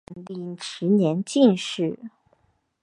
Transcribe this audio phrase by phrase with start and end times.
[0.15, 1.99] 万历十年进士。